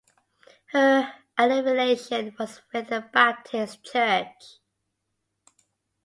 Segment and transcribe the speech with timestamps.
[0.71, 4.57] Her affiliation was with the Baptist Church.